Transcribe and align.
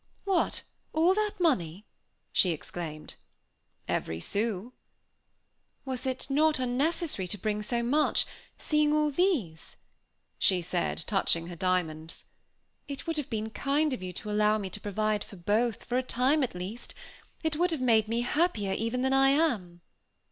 "What! 0.23 0.63
all 0.93 1.13
that 1.13 1.39
money?" 1.39 1.85
she 2.33 2.49
exclaimed. 2.49 3.13
"Every 3.87 4.19
sou." 4.19 4.71
"Was 5.85 6.07
it 6.07 6.27
not 6.27 6.57
unnecessary 6.57 7.27
to 7.27 7.37
bring 7.37 7.61
so 7.61 7.83
much, 7.83 8.25
seeing 8.57 8.93
all 8.93 9.11
these?" 9.11 9.77
she 10.39 10.59
said, 10.59 10.97
touching 11.05 11.45
her 11.49 11.55
diamonds. 11.55 12.25
"It 12.87 13.05
would 13.05 13.17
have 13.17 13.29
been 13.29 13.51
kind 13.51 13.93
of 13.93 14.01
you 14.01 14.11
to 14.13 14.31
allow 14.31 14.57
me 14.57 14.71
to 14.71 14.81
provide 14.81 15.23
for 15.23 15.35
both, 15.35 15.83
for 15.83 15.99
a 15.99 16.01
time 16.01 16.41
at 16.41 16.55
least. 16.55 16.95
It 17.43 17.57
would 17.57 17.69
have 17.69 17.79
made 17.79 18.07
me 18.07 18.21
happier 18.21 18.73
even 18.73 19.03
than 19.03 19.13
I 19.13 19.29
am." 19.29 19.81